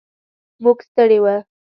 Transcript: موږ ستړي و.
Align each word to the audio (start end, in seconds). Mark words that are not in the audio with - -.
موږ 0.63 0.77
ستړي 0.89 1.17
و. 1.23 1.25